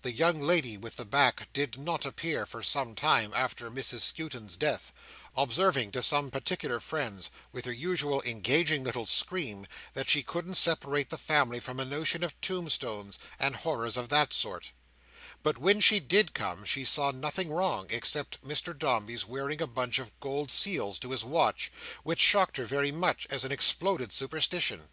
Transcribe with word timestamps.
The 0.00 0.12
young 0.12 0.40
lady 0.40 0.78
with 0.78 0.96
the 0.96 1.04
back 1.04 1.52
did 1.52 1.76
not 1.78 2.06
appear 2.06 2.46
for 2.46 2.62
some 2.62 2.94
time 2.94 3.34
after 3.36 3.70
Mrs 3.70 4.00
Skewton's 4.00 4.56
death; 4.56 4.94
observing 5.36 5.92
to 5.92 6.02
some 6.02 6.30
particular 6.30 6.80
friends, 6.80 7.28
with 7.52 7.66
her 7.66 7.72
usual 7.74 8.22
engaging 8.22 8.82
little 8.82 9.04
scream, 9.04 9.66
that 9.92 10.08
she 10.08 10.22
couldn't 10.22 10.54
separate 10.54 11.10
the 11.10 11.18
family 11.18 11.60
from 11.60 11.78
a 11.78 11.84
notion 11.84 12.24
of 12.24 12.32
tombstones, 12.40 13.18
and 13.38 13.56
horrors 13.56 13.98
of 13.98 14.08
that 14.08 14.32
sort; 14.32 14.72
but 15.42 15.58
when 15.58 15.80
she 15.80 16.00
did 16.00 16.32
come, 16.32 16.64
she 16.64 16.82
saw 16.82 17.10
nothing 17.10 17.50
wrong, 17.50 17.88
except 17.90 18.42
Mr 18.42 18.72
Dombey's 18.74 19.26
wearing 19.26 19.60
a 19.60 19.66
bunch 19.66 19.98
of 19.98 20.18
gold 20.18 20.50
seals 20.50 20.98
to 20.98 21.10
his 21.10 21.24
watch, 21.24 21.70
which 22.04 22.20
shocked 22.20 22.56
her 22.56 22.64
very 22.64 22.90
much, 22.90 23.26
as 23.28 23.44
an 23.44 23.52
exploded 23.52 24.12
superstition. 24.12 24.88